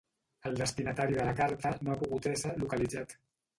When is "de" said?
1.19-1.27